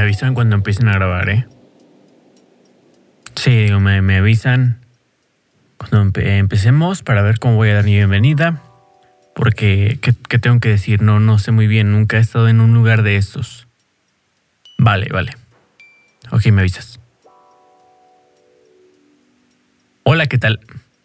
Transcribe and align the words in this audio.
Me 0.00 0.04
avisan 0.04 0.32
cuando 0.32 0.56
empiecen 0.56 0.88
a 0.88 0.94
grabar, 0.94 1.28
¿eh? 1.28 1.46
Sí, 3.34 3.66
me, 3.78 4.00
me 4.00 4.16
avisan 4.16 4.78
cuando 5.76 6.18
empecemos 6.18 7.02
para 7.02 7.20
ver 7.20 7.38
cómo 7.38 7.56
voy 7.56 7.68
a 7.68 7.74
dar 7.74 7.84
mi 7.84 7.96
bienvenida. 7.96 8.62
Porque, 9.34 9.98
¿qué, 10.00 10.38
tengo 10.38 10.58
que 10.58 10.70
decir? 10.70 11.02
No, 11.02 11.20
no 11.20 11.38
sé 11.38 11.52
muy 11.52 11.66
bien. 11.66 11.92
Nunca 11.92 12.16
he 12.16 12.20
estado 12.20 12.48
en 12.48 12.62
un 12.62 12.72
lugar 12.72 13.02
de 13.02 13.16
estos. 13.16 13.68
Vale, 14.78 15.08
vale. 15.12 15.36
Ok, 16.30 16.46
me 16.46 16.62
avisas. 16.62 16.98
Hola, 20.04 20.28
¿qué 20.28 20.38
tal? 20.38 20.60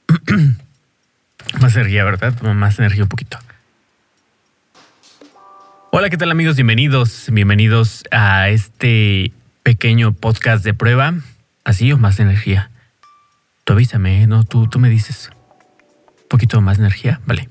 más 1.60 1.76
energía, 1.76 2.06
¿verdad? 2.06 2.42
Más 2.44 2.80
energía 2.80 3.04
un 3.04 3.10
poquito. 3.10 3.40
Hola, 5.98 6.10
¿qué 6.10 6.18
tal 6.18 6.30
amigos? 6.30 6.58
Bienvenidos, 6.58 7.30
bienvenidos 7.32 8.04
a 8.12 8.50
este 8.50 9.32
pequeño 9.64 10.12
podcast 10.12 10.62
de 10.66 10.74
prueba. 10.74 11.14
¿Así 11.64 11.90
o 11.94 11.98
más 11.98 12.20
energía? 12.20 12.70
Tú 13.64 13.72
avísame. 13.72 14.28
¿no? 14.28 14.44
Tú, 14.44 14.68
tú 14.68 14.78
me 14.78 14.90
dices. 14.90 15.30
Un 15.30 16.28
poquito 16.28 16.60
más 16.60 16.80
energía, 16.80 17.22
vale. 17.26 17.48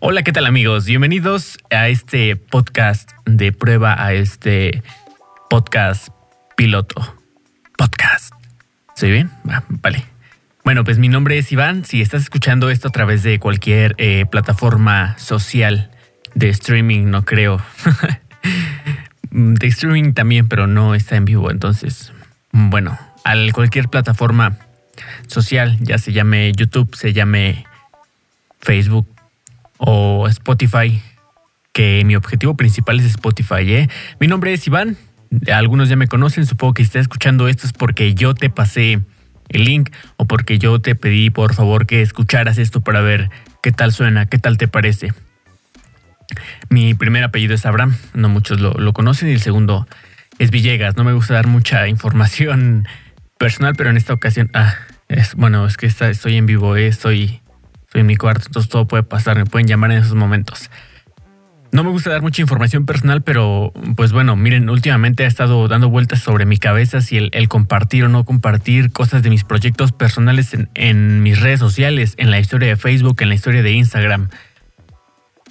Hola, 0.00 0.22
¿qué 0.22 0.32
tal 0.32 0.46
amigos? 0.46 0.86
Bienvenidos 0.86 1.58
a 1.70 1.88
este 1.88 2.36
podcast 2.36 3.10
de 3.26 3.52
prueba, 3.52 4.02
a 4.02 4.14
este 4.14 4.82
podcast 5.50 6.08
piloto. 6.56 7.18
Podcast. 7.76 8.32
¿Estoy 8.94 9.10
bien? 9.10 9.30
vale. 9.44 10.06
Bueno, 10.64 10.84
pues 10.84 10.96
mi 10.96 11.10
nombre 11.10 11.36
es 11.36 11.52
Iván. 11.52 11.84
Si 11.84 12.00
estás 12.00 12.22
escuchando 12.22 12.70
esto 12.70 12.88
a 12.88 12.92
través 12.92 13.22
de 13.22 13.38
cualquier 13.38 13.94
eh, 13.98 14.24
plataforma 14.24 15.18
social 15.18 15.91
de 16.34 16.48
streaming, 16.48 17.06
no 17.06 17.24
creo. 17.24 17.60
de 19.30 19.66
streaming 19.66 20.12
también, 20.12 20.48
pero 20.48 20.66
no 20.66 20.94
está 20.94 21.16
en 21.16 21.24
vivo. 21.24 21.50
Entonces, 21.50 22.12
bueno, 22.52 22.98
a 23.24 23.34
cualquier 23.52 23.88
plataforma 23.88 24.56
social, 25.26 25.78
ya 25.80 25.98
se 25.98 26.12
llame 26.12 26.52
YouTube, 26.52 26.94
se 26.94 27.12
llame 27.12 27.64
Facebook 28.60 29.06
o 29.78 30.28
Spotify, 30.28 31.02
que 31.72 32.04
mi 32.04 32.16
objetivo 32.16 32.56
principal 32.56 33.00
es 33.00 33.06
Spotify. 33.06 33.72
¿eh? 33.72 33.88
Mi 34.20 34.26
nombre 34.26 34.52
es 34.52 34.66
Iván. 34.66 34.96
Algunos 35.52 35.88
ya 35.88 35.96
me 35.96 36.08
conocen, 36.08 36.44
supongo 36.44 36.74
que 36.74 36.82
si 36.82 36.88
estás 36.88 37.02
escuchando 37.02 37.48
esto 37.48 37.66
es 37.66 37.72
porque 37.72 38.14
yo 38.14 38.34
te 38.34 38.50
pasé 38.50 39.00
el 39.48 39.64
link 39.64 39.90
o 40.16 40.26
porque 40.26 40.58
yo 40.58 40.78
te 40.80 40.94
pedí 40.94 41.30
por 41.30 41.54
favor 41.54 41.86
que 41.86 42.02
escucharas 42.02 42.58
esto 42.58 42.82
para 42.82 43.00
ver 43.00 43.30
qué 43.62 43.72
tal 43.72 43.92
suena, 43.92 44.26
qué 44.26 44.38
tal 44.38 44.58
te 44.58 44.68
parece. 44.68 45.12
Mi 46.68 46.94
primer 46.94 47.24
apellido 47.24 47.54
es 47.54 47.66
Abraham, 47.66 47.96
no 48.14 48.28
muchos 48.28 48.60
lo, 48.60 48.92
conocen, 48.92 49.28
y 49.28 49.32
el 49.32 49.40
segundo 49.40 49.86
es 50.38 50.50
Villegas. 50.50 50.96
No 50.96 51.04
me 51.04 51.12
gusta 51.12 51.34
dar 51.34 51.46
mucha 51.46 51.88
información 51.88 52.86
personal, 53.38 53.74
pero 53.76 53.90
en 53.90 53.96
esta 53.96 54.12
ocasión, 54.12 54.50
ah, 54.54 54.74
es, 55.08 55.34
bueno, 55.34 55.66
es 55.66 55.76
que 55.76 55.86
estoy 55.86 56.36
en 56.36 56.46
vivo, 56.46 56.76
eh, 56.76 56.86
estoy, 56.86 57.40
estoy 57.86 58.00
en 58.00 58.06
mi 58.06 58.16
cuarto, 58.16 58.44
entonces 58.46 58.70
todo 58.70 58.86
puede 58.86 59.02
pasar, 59.02 59.36
me 59.36 59.46
pueden 59.46 59.66
llamar 59.66 59.92
en 59.92 59.98
esos 59.98 60.14
momentos. 60.14 60.70
No 61.72 61.84
me 61.84 61.90
gusta 61.90 62.10
dar 62.10 62.20
mucha 62.20 62.42
información 62.42 62.84
personal, 62.84 63.22
pero 63.22 63.72
pues 63.96 64.12
bueno, 64.12 64.36
miren, 64.36 64.68
últimamente 64.68 65.24
ha 65.24 65.26
estado 65.26 65.68
dando 65.68 65.88
vueltas 65.88 66.20
sobre 66.20 66.44
mi 66.44 66.58
cabeza 66.58 67.00
si 67.00 67.16
el, 67.16 67.48
compartir 67.48 68.04
o 68.04 68.08
no 68.10 68.24
compartir 68.26 68.92
cosas 68.92 69.22
de 69.22 69.30
mis 69.30 69.44
proyectos 69.44 69.90
personales 69.90 70.52
en, 70.52 70.68
en, 70.74 71.22
mis 71.22 71.40
redes 71.40 71.60
sociales, 71.60 72.12
en 72.18 72.30
la 72.30 72.38
historia 72.38 72.68
de 72.68 72.76
Facebook, 72.76 73.22
en 73.22 73.30
la 73.30 73.36
historia 73.36 73.62
de 73.62 73.72
Instagram. 73.72 74.28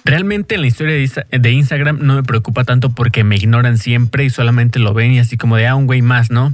Realmente 0.04 0.56
en 0.56 0.62
la 0.62 0.66
historia 0.66 0.94
de 1.30 1.50
Instagram 1.52 1.98
no 2.02 2.16
me 2.16 2.22
preocupa 2.24 2.64
tanto 2.64 2.90
porque 2.90 3.22
me 3.22 3.36
ignoran 3.36 3.78
siempre 3.78 4.24
y 4.24 4.30
solamente 4.30 4.80
lo 4.80 4.94
ven 4.94 5.12
y 5.12 5.20
así 5.20 5.36
como 5.36 5.56
de, 5.56 5.68
ah, 5.68 5.76
un 5.76 5.86
güey 5.86 6.02
más, 6.02 6.30
¿no? 6.30 6.52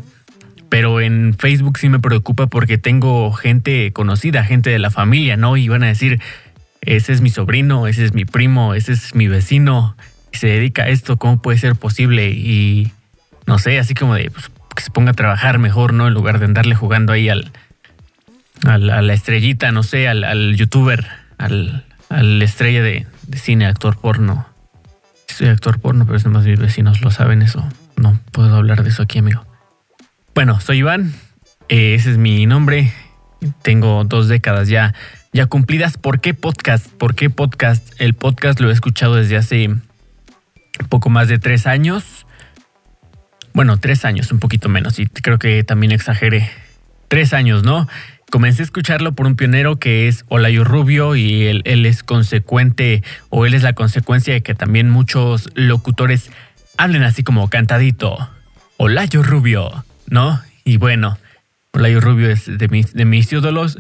Pero 0.69 1.01
en 1.01 1.35
Facebook 1.39 1.79
sí 1.79 1.89
me 1.89 1.99
preocupa 1.99 2.47
porque 2.47 2.77
tengo 2.77 3.33
gente 3.33 3.91
conocida, 3.93 4.45
gente 4.45 4.69
de 4.69 4.79
la 4.79 4.91
familia, 4.91 5.39
¿no? 5.39 5.57
Y 5.57 5.67
van 5.69 5.83
a 5.83 5.87
decir, 5.87 6.21
ese 6.83 7.15
es 7.15 7.23
mi 7.23 7.31
sobrino, 7.31 7.87
ese 7.87 8.05
es 8.05 8.13
mi 8.13 8.27
primo, 8.27 8.75
ese 8.75 8.93
es 8.93 9.15
mi 9.15 9.29
vecino, 9.29 9.97
y 10.31 10.37
se 10.37 10.49
dedica 10.49 10.83
a 10.83 10.89
esto, 10.89 11.17
¿cómo 11.17 11.41
puede 11.41 11.57
ser 11.57 11.75
posible? 11.75 12.29
Y 12.29 12.93
no 13.47 13.59
sé, 13.59 13.79
así 13.79 13.95
como 13.95 14.15
de 14.15 14.31
pues, 14.31 14.51
que 14.77 14.83
se 14.83 14.91
ponga 14.91 15.13
a 15.13 15.15
trabajar 15.15 15.59
mejor, 15.59 15.95
¿no? 15.95 16.07
En 16.07 16.13
lugar 16.13 16.39
de 16.39 16.45
andarle 16.45 16.75
jugando 16.75 17.15
ahí 17.15 17.31
al, 17.31 17.51
a 18.67 18.77
la 18.77 19.15
estrellita, 19.15 19.73
no 19.73 19.83
sé, 19.83 20.07
al, 20.07 20.23
al 20.25 20.55
youtuber, 20.57 21.07
al, 21.39 21.87
al 22.09 22.41
estrella 22.43 22.83
de, 22.83 23.07
cine, 23.35 23.67
actor 23.67 23.99
porno. 23.99 24.47
Soy 25.27 25.49
actor 25.49 25.81
porno, 25.81 26.05
pero 26.07 26.17
es 26.17 26.27
más 26.27 26.45
mis 26.45 26.59
vecinos 26.59 27.01
lo 27.03 27.11
saben 27.11 27.43
eso. 27.43 27.67
No 27.97 28.19
puedo 28.33 28.57
hablar 28.57 28.83
de 28.83 28.91
eso 28.91 29.03
aquí, 29.03 29.19
amigo. 29.19 29.45
Bueno, 30.35 30.61
soy 30.61 30.79
Iván. 30.79 31.13
Eh, 31.69 31.95
ese 31.95 32.13
es 32.13 32.17
mi 32.17 32.47
nombre. 32.47 32.93
Tengo 33.63 34.05
dos 34.05 34.29
décadas 34.29 34.69
ya, 34.69 34.95
ya 35.33 35.47
cumplidas. 35.47 35.97
¿Por 35.99 36.21
qué 36.21 36.35
podcast? 36.35 36.91
¿Por 36.93 37.15
qué 37.15 37.31
podcast? 37.31 37.89
El 38.01 38.15
podcast 38.15 38.61
lo 38.61 38.71
he 38.71 38.73
escuchado 38.73 39.17
desde 39.17 39.37
hace 39.37 39.71
poco 40.89 41.11
más 41.11 41.29
de 41.29 41.39
tres 41.39 41.67
años. 41.67 42.27
Bueno, 43.53 43.79
tres 43.79 44.05
años, 44.05 44.31
un 44.33 44.39
poquito 44.39 44.69
menos. 44.69 44.99
Y 44.99 45.07
creo 45.07 45.39
que 45.39 45.63
también 45.65 45.93
exageré. 45.93 46.51
Tres 47.09 47.33
años, 47.33 47.63
¿no? 47.65 47.89
Comencé 48.31 48.61
a 48.61 48.65
escucharlo 48.65 49.13
por 49.13 49.27
un 49.27 49.37
pionero 49.37 49.79
que 49.79 50.07
es 50.07 50.25
Olayo 50.29 50.63
Rubio 50.63 51.17
y 51.17 51.47
él, 51.47 51.87
es 51.87 52.03
consecuente 52.03 53.03
o 53.31 53.47
él 53.47 53.55
es 53.55 53.63
la 53.63 53.73
consecuencia 53.73 54.35
de 54.35 54.43
que 54.43 54.55
también 54.55 54.91
muchos 54.91 55.49
locutores 55.55 56.31
hablen 56.77 57.05
así 57.05 57.23
como 57.23 57.49
cantadito. 57.49 58.29
Olayo 58.77 59.23
Rubio, 59.23 59.85
¿no? 60.09 60.43
Y 60.63 60.77
bueno, 60.77 61.19
Olayo 61.73 62.03
Rubio 62.03 62.31
es 62.31 62.59
de 62.59 62.69
mis, 62.69 62.93
de 62.93 63.07
mis 63.07 63.33
ídolos. 63.33 63.79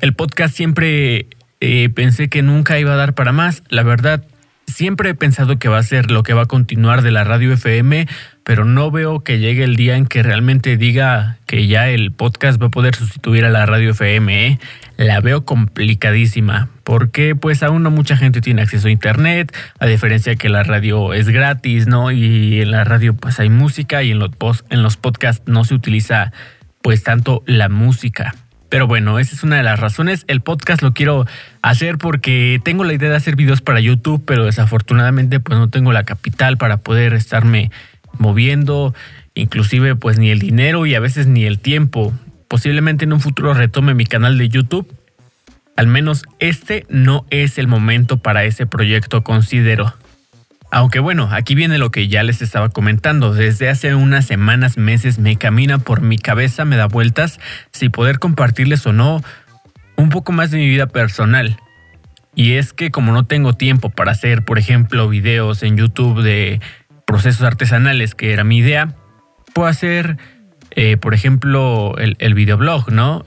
El 0.00 0.14
podcast 0.14 0.56
siempre 0.56 1.26
eh, 1.60 1.90
pensé 1.90 2.30
que 2.30 2.40
nunca 2.40 2.78
iba 2.78 2.94
a 2.94 2.96
dar 2.96 3.14
para 3.14 3.32
más. 3.32 3.62
La 3.68 3.82
verdad, 3.82 4.24
siempre 4.66 5.10
he 5.10 5.14
pensado 5.14 5.58
que 5.58 5.68
va 5.68 5.78
a 5.78 5.82
ser 5.82 6.10
lo 6.10 6.22
que 6.22 6.32
va 6.32 6.42
a 6.42 6.46
continuar 6.46 7.02
de 7.02 7.10
la 7.10 7.24
radio 7.24 7.52
FM, 7.52 8.08
pero 8.46 8.64
no 8.64 8.92
veo 8.92 9.24
que 9.24 9.40
llegue 9.40 9.64
el 9.64 9.74
día 9.74 9.96
en 9.96 10.06
que 10.06 10.22
realmente 10.22 10.76
diga 10.76 11.36
que 11.46 11.66
ya 11.66 11.88
el 11.88 12.12
podcast 12.12 12.62
va 12.62 12.68
a 12.68 12.70
poder 12.70 12.94
sustituir 12.94 13.44
a 13.44 13.50
la 13.50 13.66
radio 13.66 13.90
FM. 13.90 14.46
¿eh? 14.46 14.60
La 14.96 15.20
veo 15.20 15.44
complicadísima, 15.44 16.68
porque 16.84 17.34
pues 17.34 17.64
aún 17.64 17.82
no 17.82 17.90
mucha 17.90 18.16
gente 18.16 18.40
tiene 18.40 18.62
acceso 18.62 18.86
a 18.86 18.92
internet, 18.92 19.52
a 19.80 19.86
diferencia 19.86 20.36
que 20.36 20.48
la 20.48 20.62
radio 20.62 21.12
es 21.12 21.28
gratis, 21.28 21.88
¿no? 21.88 22.12
Y 22.12 22.60
en 22.60 22.70
la 22.70 22.84
radio 22.84 23.14
pues 23.14 23.40
hay 23.40 23.48
música 23.48 24.04
y 24.04 24.12
en 24.12 24.20
los, 24.20 24.30
en 24.70 24.84
los 24.84 24.96
podcasts 24.96 25.42
no 25.46 25.64
se 25.64 25.74
utiliza 25.74 26.32
pues 26.82 27.02
tanto 27.02 27.42
la 27.46 27.68
música. 27.68 28.32
Pero 28.68 28.86
bueno, 28.86 29.18
esa 29.18 29.34
es 29.34 29.42
una 29.42 29.56
de 29.56 29.62
las 29.64 29.80
razones. 29.80 30.24
El 30.28 30.40
podcast 30.40 30.82
lo 30.82 30.92
quiero 30.92 31.26
hacer 31.62 31.98
porque 31.98 32.60
tengo 32.62 32.84
la 32.84 32.94
idea 32.94 33.10
de 33.10 33.16
hacer 33.16 33.34
videos 33.34 33.60
para 33.60 33.80
YouTube, 33.80 34.22
pero 34.24 34.44
desafortunadamente 34.44 35.40
pues 35.40 35.58
no 35.58 35.68
tengo 35.68 35.92
la 35.92 36.04
capital 36.04 36.58
para 36.58 36.76
poder 36.76 37.12
estarme 37.14 37.70
moviendo, 38.18 38.94
inclusive 39.34 39.96
pues 39.96 40.18
ni 40.18 40.30
el 40.30 40.38
dinero 40.38 40.86
y 40.86 40.94
a 40.94 41.00
veces 41.00 41.26
ni 41.26 41.44
el 41.44 41.58
tiempo. 41.58 42.12
Posiblemente 42.48 43.04
en 43.04 43.12
un 43.12 43.20
futuro 43.20 43.54
retome 43.54 43.94
mi 43.94 44.06
canal 44.06 44.38
de 44.38 44.48
YouTube. 44.48 44.90
Al 45.76 45.86
menos 45.86 46.24
este 46.38 46.86
no 46.88 47.26
es 47.30 47.58
el 47.58 47.68
momento 47.68 48.18
para 48.18 48.44
ese 48.44 48.66
proyecto, 48.66 49.22
considero. 49.22 49.94
Aunque 50.70 50.98
bueno, 50.98 51.28
aquí 51.32 51.54
viene 51.54 51.78
lo 51.78 51.90
que 51.90 52.08
ya 52.08 52.22
les 52.22 52.42
estaba 52.42 52.70
comentando. 52.70 53.32
Desde 53.32 53.68
hace 53.68 53.94
unas 53.94 54.26
semanas, 54.26 54.76
meses, 54.76 55.18
me 55.18 55.36
camina 55.36 55.78
por 55.78 56.00
mi 56.00 56.18
cabeza, 56.18 56.64
me 56.64 56.76
da 56.76 56.86
vueltas 56.86 57.38
si 57.72 57.88
poder 57.88 58.18
compartirles 58.18 58.86
o 58.86 58.92
no 58.92 59.22
un 59.96 60.10
poco 60.10 60.32
más 60.32 60.50
de 60.50 60.58
mi 60.58 60.68
vida 60.68 60.86
personal. 60.86 61.56
Y 62.34 62.52
es 62.54 62.72
que 62.72 62.90
como 62.90 63.12
no 63.12 63.24
tengo 63.24 63.54
tiempo 63.54 63.88
para 63.90 64.12
hacer, 64.12 64.44
por 64.44 64.58
ejemplo, 64.58 65.08
videos 65.08 65.62
en 65.62 65.78
YouTube 65.78 66.22
de 66.22 66.60
procesos 67.06 67.42
artesanales, 67.42 68.14
que 68.14 68.32
era 68.32 68.44
mi 68.44 68.58
idea, 68.58 68.94
puedo 69.54 69.68
hacer, 69.68 70.18
eh, 70.72 70.98
por 70.98 71.14
ejemplo, 71.14 71.96
el, 71.96 72.16
el 72.18 72.34
videoblog, 72.34 72.92
¿no? 72.92 73.24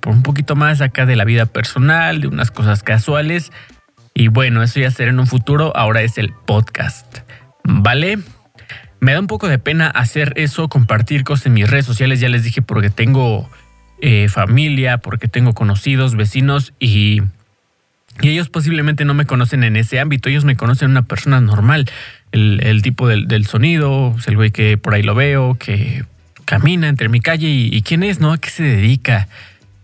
Por 0.00 0.14
un 0.14 0.22
poquito 0.22 0.56
más 0.56 0.80
acá 0.80 1.06
de 1.06 1.14
la 1.14 1.24
vida 1.24 1.46
personal, 1.46 2.20
de 2.20 2.26
unas 2.26 2.50
cosas 2.50 2.82
casuales 2.82 3.52
y 4.18 4.26
bueno, 4.26 4.64
eso 4.64 4.80
ya 4.80 4.90
será 4.90 5.10
en 5.10 5.20
un 5.20 5.28
futuro, 5.28 5.72
ahora 5.76 6.02
es 6.02 6.18
el 6.18 6.32
podcast. 6.32 7.18
¿Vale? 7.62 8.18
Me 8.98 9.12
da 9.12 9.20
un 9.20 9.28
poco 9.28 9.46
de 9.46 9.60
pena 9.60 9.86
hacer 9.86 10.32
eso, 10.34 10.68
compartir 10.68 11.22
cosas 11.22 11.46
en 11.46 11.54
mis 11.54 11.70
redes 11.70 11.86
sociales, 11.86 12.18
ya 12.18 12.28
les 12.28 12.42
dije, 12.42 12.60
porque 12.60 12.90
tengo 12.90 13.48
eh, 14.00 14.28
familia, 14.28 14.98
porque 14.98 15.28
tengo 15.28 15.54
conocidos, 15.54 16.16
vecinos 16.16 16.72
y, 16.80 17.22
y, 18.20 18.28
ellos 18.28 18.48
posiblemente 18.48 19.04
no 19.04 19.14
me 19.14 19.26
conocen 19.26 19.64
en 19.64 19.76
ese 19.76 20.00
ámbito, 20.00 20.28
ellos 20.28 20.44
me 20.44 20.56
conocen 20.56 20.90
una 20.90 21.02
persona 21.02 21.40
normal, 21.40 21.90
el, 22.32 22.82
tipo 22.82 23.08
del, 23.08 23.46
sonido, 23.46 24.14
el 24.26 24.36
güey 24.36 24.50
que 24.50 24.76
por 24.76 24.94
ahí 24.94 25.02
lo 25.02 25.14
veo, 25.14 25.56
que 25.58 26.04
camina 26.44 26.88
entre 26.88 27.08
mi 27.08 27.20
calle 27.20 27.48
y, 27.48 27.82
quién 27.82 28.02
es, 28.02 28.20
¿no? 28.20 28.32
¿A 28.32 28.38
qué 28.38 28.50
se 28.50 28.62
dedica? 28.62 29.28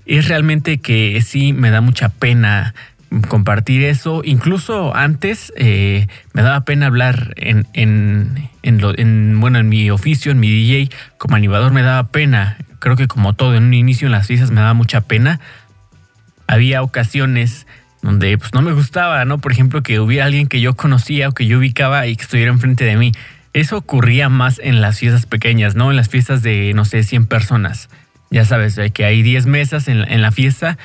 Es 0.07 0.29
realmente 0.29 0.79
que 0.79 1.21
sí 1.23 1.53
me 1.53 1.71
da 1.71 1.81
mucha 1.81 2.11
pena 2.11 2.75
compartir 3.29 3.85
eso. 3.85 4.23
Incluso 4.25 4.95
antes 4.95 5.53
eh, 5.57 6.07
me 6.33 6.43
daba 6.43 6.65
pena 6.65 6.87
hablar 6.87 7.35
en, 7.37 7.67
en, 7.73 8.51
en, 8.63 9.41
bueno, 9.41 9.59
en 9.59 9.69
mi 9.69 9.91
oficio, 9.91 10.33
en 10.33 10.41
mi 10.41 10.51
DJ, 10.51 10.91
como 11.19 11.37
animador 11.37 11.73
me 11.73 11.83
daba 11.83 12.09
pena. 12.09 12.57
Creo 12.79 12.97
que 12.97 13.07
como 13.07 13.33
todo, 13.33 13.55
en 13.55 13.65
un 13.65 13.75
inicio 13.75 14.07
en 14.07 14.13
las 14.13 14.27
fiestas 14.27 14.51
me 14.51 14.61
daba 14.61 14.75
mucha 14.75 15.03
pena. 15.03 15.41
Había 16.47 16.83
ocasiones 16.83 17.67
donde 18.05 18.37
pues 18.37 18.53
no 18.53 18.61
me 18.61 18.73
gustaba, 18.73 19.25
¿no? 19.25 19.39
Por 19.39 19.51
ejemplo, 19.51 19.83
que 19.83 19.99
hubiera 19.99 20.27
alguien 20.27 20.47
que 20.47 20.61
yo 20.61 20.75
conocía 20.75 21.31
o 21.31 21.33
que 21.33 21.47
yo 21.47 21.59
ubicaba 21.59 22.07
y 22.07 22.17
que 22.17 22.23
estuviera 22.23 22.51
enfrente 22.51 22.85
de 22.85 22.97
mí. 22.97 23.13
Eso 23.55 23.79
ocurría 23.79 24.29
más 24.29 24.61
en 24.63 24.83
las 24.83 24.99
fiestas 24.99 25.25
pequeñas, 25.25 25.75
¿no? 25.75 25.91
En 25.91 25.97
las 25.97 26.11
fiestas 26.11 26.43
de, 26.43 26.73
no 26.75 26.85
sé, 26.85 27.03
100 27.03 27.27
personas. 27.27 27.89
Ya 28.31 28.45
sabes, 28.45 28.79
que 28.93 29.07
hay 29.07 29.23
10 29.23 29.47
mesas 29.47 29.89
en, 29.89 30.01
en 30.11 30.21
la 30.21 30.33
fiesta 30.33 30.77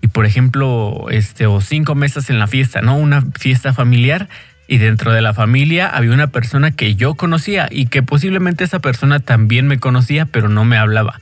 y 0.00 0.06
por 0.06 0.24
ejemplo, 0.24 1.06
este, 1.10 1.46
o 1.46 1.60
cinco 1.60 1.96
mesas 1.96 2.30
en 2.30 2.38
la 2.38 2.46
fiesta, 2.46 2.80
¿no? 2.80 2.96
Una 2.96 3.22
fiesta 3.36 3.72
familiar 3.72 4.28
y 4.68 4.78
dentro 4.78 5.12
de 5.12 5.20
la 5.20 5.34
familia 5.34 5.88
había 5.88 6.12
una 6.12 6.28
persona 6.28 6.70
que 6.70 6.94
yo 6.94 7.16
conocía 7.16 7.68
y 7.72 7.86
que 7.86 8.04
posiblemente 8.04 8.62
esa 8.62 8.78
persona 8.78 9.18
también 9.18 9.66
me 9.66 9.80
conocía, 9.80 10.26
pero 10.26 10.48
no 10.48 10.64
me 10.64 10.76
hablaba. 10.76 11.20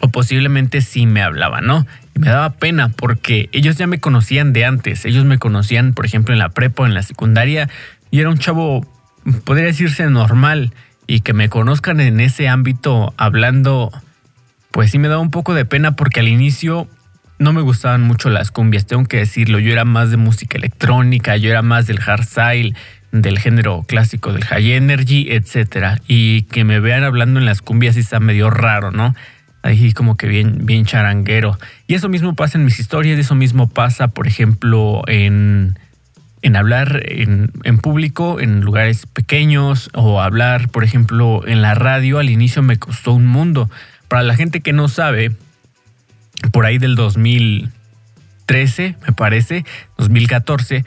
O 0.00 0.08
posiblemente 0.08 0.80
sí 0.80 1.06
me 1.06 1.22
hablaba, 1.22 1.60
¿no? 1.60 1.86
Y 2.14 2.20
me 2.20 2.28
daba 2.28 2.50
pena 2.50 2.88
porque 2.88 3.48
ellos 3.52 3.76
ya 3.76 3.86
me 3.86 4.00
conocían 4.00 4.52
de 4.52 4.64
antes. 4.64 5.04
Ellos 5.04 5.24
me 5.24 5.38
conocían, 5.38 5.92
por 5.92 6.06
ejemplo, 6.06 6.32
en 6.32 6.38
la 6.38 6.48
prepa 6.48 6.84
o 6.84 6.86
en 6.86 6.94
la 6.94 7.02
secundaria 7.02 7.68
y 8.10 8.20
era 8.20 8.28
un 8.28 8.38
chavo, 8.38 8.86
podría 9.44 9.66
decirse 9.66 10.08
normal 10.08 10.72
y 11.06 11.20
que 11.20 11.32
me 11.32 11.48
conozcan 11.48 12.00
en 12.00 12.20
ese 12.20 12.48
ámbito 12.48 13.14
hablando, 13.16 13.90
pues 14.72 14.90
sí 14.90 14.98
me 14.98 15.08
daba 15.08 15.20
un 15.20 15.30
poco 15.30 15.54
de 15.54 15.64
pena 15.64 15.96
porque 15.96 16.20
al 16.20 16.28
inicio 16.28 16.88
no 17.38 17.52
me 17.52 17.62
gustaban 17.62 18.02
mucho 18.02 18.30
las 18.30 18.50
cumbias, 18.50 18.86
tengo 18.86 19.04
que 19.04 19.16
decirlo. 19.18 19.58
Yo 19.58 19.72
era 19.72 19.84
más 19.84 20.10
de 20.10 20.16
música 20.16 20.58
electrónica, 20.58 21.36
yo 21.36 21.50
era 21.50 21.62
más 21.62 21.86
del 21.86 21.98
hardstyle, 21.98 22.76
del 23.12 23.38
género 23.38 23.84
clásico, 23.88 24.32
del 24.32 24.44
high 24.44 24.72
energy, 24.72 25.28
etc. 25.30 26.00
Y 26.06 26.42
que 26.42 26.64
me 26.64 26.80
vean 26.80 27.02
hablando 27.02 27.40
en 27.40 27.46
las 27.46 27.62
cumbias 27.62 27.96
y 27.96 28.00
está 28.00 28.20
medio 28.20 28.50
raro, 28.50 28.90
¿no? 28.90 29.14
Ahí 29.62 29.92
como 29.92 30.16
que 30.16 30.26
bien, 30.26 30.64
bien 30.64 30.86
charanguero. 30.86 31.58
Y 31.86 31.94
eso 31.94 32.08
mismo 32.08 32.34
pasa 32.34 32.56
en 32.56 32.64
mis 32.64 32.80
historias, 32.80 33.18
eso 33.18 33.34
mismo 33.34 33.68
pasa, 33.68 34.08
por 34.08 34.26
ejemplo, 34.26 35.02
en, 35.06 35.78
en 36.40 36.56
hablar 36.56 37.02
en, 37.04 37.52
en, 37.64 37.76
público, 37.78 38.40
en 38.40 38.62
lugares 38.62 39.04
pequeños, 39.06 39.90
o 39.92 40.22
hablar, 40.22 40.70
por 40.70 40.82
ejemplo, 40.82 41.46
en 41.46 41.60
la 41.60 41.74
radio. 41.74 42.18
Al 42.18 42.30
inicio 42.30 42.62
me 42.62 42.78
costó 42.78 43.12
un 43.12 43.26
mundo. 43.26 43.68
Para 44.08 44.22
la 44.22 44.34
gente 44.34 44.62
que 44.62 44.72
no 44.72 44.88
sabe, 44.88 45.32
por 46.52 46.64
ahí 46.64 46.78
del 46.78 46.94
2013, 46.94 48.96
me 49.06 49.12
parece, 49.12 49.66
2014. 49.98 50.86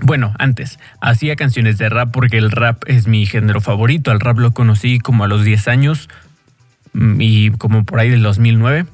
Bueno, 0.00 0.34
antes, 0.38 0.78
hacía 1.02 1.36
canciones 1.36 1.76
de 1.76 1.90
rap 1.90 2.12
porque 2.12 2.38
el 2.38 2.50
rap 2.50 2.82
es 2.86 3.06
mi 3.06 3.26
género 3.26 3.60
favorito. 3.60 4.10
Al 4.10 4.20
rap 4.20 4.38
lo 4.38 4.52
conocí 4.52 4.98
como 4.98 5.24
a 5.24 5.28
los 5.28 5.44
10 5.44 5.68
años 5.68 6.08
y 6.94 7.50
como 7.52 7.84
por 7.84 8.00
ahí 8.00 8.10
del 8.10 8.22
2009. 8.22 8.86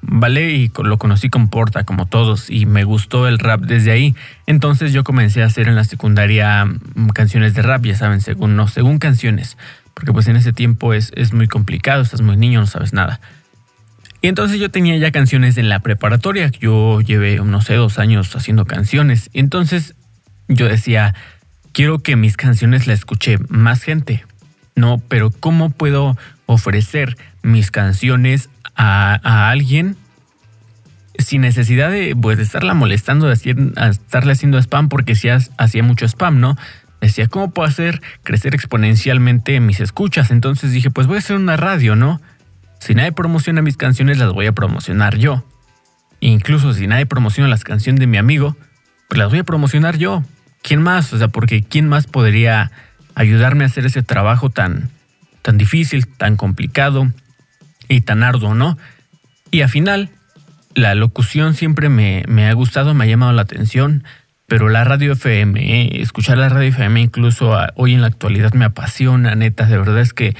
¿Vale? 0.00 0.52
Y 0.52 0.70
lo 0.84 0.96
conocí 0.96 1.28
con 1.28 1.48
Porta, 1.48 1.82
como 1.82 2.06
todos, 2.06 2.50
y 2.50 2.66
me 2.66 2.84
gustó 2.84 3.26
el 3.26 3.40
rap 3.40 3.62
desde 3.62 3.90
ahí. 3.90 4.14
Entonces 4.46 4.92
yo 4.92 5.02
comencé 5.02 5.42
a 5.42 5.46
hacer 5.46 5.66
en 5.66 5.74
la 5.74 5.82
secundaria 5.82 6.64
mm, 6.64 7.08
canciones 7.08 7.54
de 7.54 7.62
rap, 7.62 7.84
ya 7.84 7.96
saben, 7.96 8.20
según, 8.20 8.54
no, 8.54 8.68
según 8.68 9.00
canciones, 9.00 9.58
porque 9.94 10.12
pues 10.12 10.28
en 10.28 10.36
ese 10.36 10.52
tiempo 10.52 10.94
es, 10.94 11.10
es 11.16 11.32
muy 11.32 11.48
complicado, 11.48 12.00
estás 12.00 12.20
muy 12.20 12.36
niño, 12.36 12.60
no 12.60 12.66
sabes 12.68 12.92
nada. 12.92 13.20
Y 14.20 14.28
entonces 14.28 14.58
yo 14.58 14.70
tenía 14.70 14.96
ya 14.96 15.12
canciones 15.12 15.58
en 15.58 15.68
la 15.68 15.80
preparatoria. 15.80 16.50
Yo 16.60 17.00
llevé, 17.00 17.36
no 17.36 17.60
sé, 17.60 17.74
dos 17.74 17.98
años 17.98 18.34
haciendo 18.34 18.64
canciones. 18.64 19.30
Y 19.32 19.40
entonces 19.40 19.94
yo 20.48 20.68
decía, 20.68 21.14
quiero 21.72 22.00
que 22.00 22.16
mis 22.16 22.36
canciones 22.36 22.86
la 22.86 22.94
escuche 22.94 23.38
más 23.48 23.82
gente. 23.82 24.24
No, 24.74 25.00
pero 25.08 25.30
¿cómo 25.30 25.70
puedo 25.70 26.16
ofrecer 26.46 27.16
mis 27.42 27.70
canciones 27.70 28.48
a, 28.74 29.50
alguien 29.50 29.96
sin 31.18 31.40
necesidad 31.42 31.90
de, 31.90 32.14
pues, 32.14 32.38
estarla 32.38 32.74
molestando, 32.74 33.26
de 33.26 33.34
estarle 33.34 34.32
haciendo 34.32 34.58
spam, 34.58 34.88
porque 34.88 35.16
si 35.16 35.28
hacía 35.28 35.82
mucho 35.82 36.06
spam, 36.06 36.40
¿no? 36.40 36.56
Decía, 37.00 37.26
¿cómo 37.28 37.50
puedo 37.50 37.68
hacer 37.68 38.00
crecer 38.22 38.54
exponencialmente 38.54 39.60
mis 39.60 39.80
escuchas? 39.80 40.30
Entonces 40.30 40.72
dije, 40.72 40.90
pues 40.90 41.06
voy 41.06 41.16
a 41.16 41.18
hacer 41.18 41.36
una 41.36 41.56
radio, 41.56 41.96
¿no? 41.96 42.20
Si 42.80 42.94
nadie 42.94 43.12
promociona 43.12 43.62
mis 43.62 43.76
canciones, 43.76 44.18
las 44.18 44.32
voy 44.32 44.46
a 44.46 44.52
promocionar 44.52 45.16
yo. 45.16 45.44
Incluso 46.20 46.72
si 46.72 46.86
nadie 46.86 47.06
promociona 47.06 47.48
las 47.48 47.64
canciones 47.64 48.00
de 48.00 48.06
mi 48.06 48.16
amigo, 48.16 48.56
pues 49.08 49.18
las 49.18 49.30
voy 49.30 49.40
a 49.40 49.44
promocionar 49.44 49.96
yo. 49.96 50.24
¿Quién 50.62 50.82
más? 50.82 51.12
O 51.12 51.18
sea, 51.18 51.28
porque 51.28 51.62
¿quién 51.62 51.88
más 51.88 52.06
podría 52.06 52.72
ayudarme 53.14 53.64
a 53.64 53.68
hacer 53.68 53.86
ese 53.86 54.02
trabajo 54.02 54.50
tan, 54.50 54.90
tan 55.42 55.58
difícil, 55.58 56.06
tan 56.06 56.36
complicado 56.36 57.12
y 57.88 58.00
tan 58.02 58.22
arduo, 58.22 58.54
¿no? 58.54 58.78
Y 59.50 59.62
al 59.62 59.68
final, 59.68 60.10
la 60.74 60.94
locución 60.94 61.54
siempre 61.54 61.88
me, 61.88 62.24
me, 62.28 62.48
ha 62.48 62.52
gustado, 62.52 62.94
me 62.94 63.04
ha 63.04 63.08
llamado 63.08 63.32
la 63.32 63.42
atención, 63.42 64.04
pero 64.46 64.68
la 64.68 64.84
radio 64.84 65.12
FM, 65.12 65.60
¿eh? 65.60 66.02
escuchar 66.02 66.38
la 66.38 66.48
radio 66.48 66.68
FM 66.68 67.00
incluso 67.00 67.56
hoy 67.74 67.94
en 67.94 68.00
la 68.00 68.06
actualidad 68.06 68.52
me 68.52 68.64
apasiona, 68.64 69.34
neta, 69.34 69.66
de 69.66 69.78
verdad 69.78 70.00
es 70.00 70.12
que 70.12 70.34